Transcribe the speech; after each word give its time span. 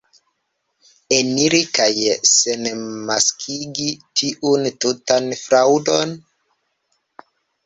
Eniri 1.17 1.59
kaj 1.79 1.89
senmaskigi 2.29 3.87
tiun 4.23 4.67
tutan 4.87 5.29
fraŭdon? 5.43 6.17